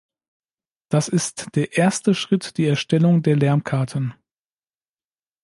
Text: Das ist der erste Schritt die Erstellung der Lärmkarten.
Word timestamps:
Das 0.89 1.07
ist 1.09 1.55
der 1.55 1.77
erste 1.77 2.15
Schritt 2.15 2.57
die 2.57 2.65
Erstellung 2.65 3.21
der 3.21 3.35
Lärmkarten. 3.35 4.15